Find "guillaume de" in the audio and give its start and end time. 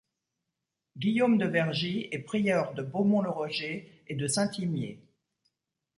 0.97-1.45